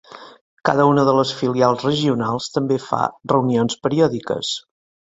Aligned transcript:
Cada 0.69 0.85
una 0.91 1.03
de 1.09 1.13
les 1.17 1.33
filials 1.41 1.85
regionals 1.89 2.49
també 2.57 2.81
fa 2.89 3.05
reunions 3.37 3.81
periòdiques. 3.87 4.61